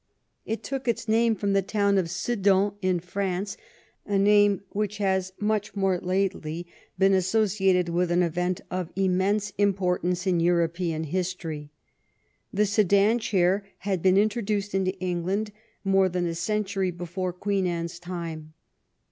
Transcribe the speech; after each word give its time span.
It 0.47 0.63
took 0.63 0.87
its 0.87 1.07
name 1.07 1.35
from 1.35 1.53
the 1.53 1.61
town 1.61 1.99
of 1.99 2.09
Sedan, 2.09 2.71
in 2.81 2.99
France, 2.99 3.55
a 4.03 4.17
name 4.17 4.61
which 4.69 4.97
has 4.97 5.31
much 5.39 5.75
more 5.75 5.99
lately 5.99 6.65
been 6.97 7.13
associated 7.13 7.87
with 7.87 8.09
an 8.09 8.23
event 8.23 8.61
of 8.71 8.89
immense 8.95 9.51
importance 9.59 10.25
in 10.25 10.39
European 10.39 11.03
history. 11.03 11.69
The 12.51 12.65
sedan 12.65 13.19
chair 13.19 13.63
had 13.77 14.01
been 14.01 14.17
introduced 14.17 14.73
into 14.73 14.97
England 14.99 15.51
more 15.83 16.09
than 16.09 16.25
a 16.25 16.33
century 16.33 16.89
before 16.89 17.31
Queen 17.31 17.67
Anne's 17.67 17.99
time. 17.99 18.53